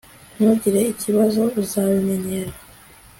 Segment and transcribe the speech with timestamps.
[0.35, 1.41] ntugire ikibazo.
[1.61, 2.51] uzabimenyera